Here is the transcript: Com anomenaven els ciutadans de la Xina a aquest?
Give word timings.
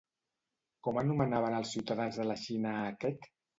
Com 0.87 0.97
anomenaven 1.01 1.59
els 1.59 1.75
ciutadans 1.77 2.19
de 2.23 2.27
la 2.33 2.41
Xina 2.47 2.75
a 2.81 2.91
aquest? 2.97 3.33